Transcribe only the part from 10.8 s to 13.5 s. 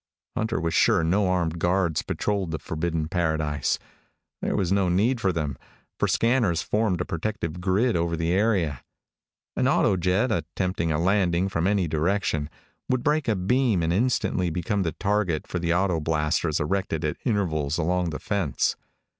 a landing from any direction, would break a